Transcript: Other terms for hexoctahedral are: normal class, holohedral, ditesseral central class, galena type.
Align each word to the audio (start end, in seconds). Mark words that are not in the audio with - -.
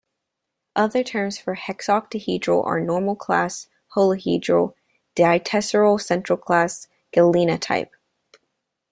Other 0.75 1.03
terms 1.03 1.37
for 1.37 1.55
hexoctahedral 1.55 2.65
are: 2.65 2.79
normal 2.79 3.15
class, 3.15 3.67
holohedral, 3.95 4.73
ditesseral 5.15 5.99
central 6.01 6.37
class, 6.39 6.87
galena 7.13 7.59
type. 7.59 7.93